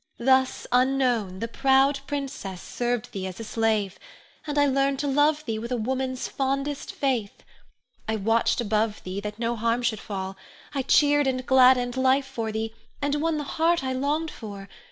[0.17, 3.99] Thus, unknown, the proud princess served thee as a slave,
[4.47, 7.43] and learned to love thee with a woman's fondest faith.
[8.07, 10.37] I watched above thee that no harm should fall;
[10.73, 14.67] I cheered and gladdened life for thee, and won the heart I longed for.